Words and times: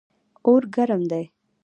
اور 0.45 0.61
ګرم 0.75 1.01
دی. 1.11 1.25